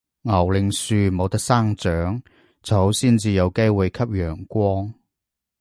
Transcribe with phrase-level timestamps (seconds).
[0.23, 2.23] 牛令樹冇得生長，
[2.63, 4.91] 草先至有機會吸陽光